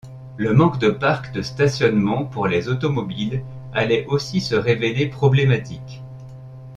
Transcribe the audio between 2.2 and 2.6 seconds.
pour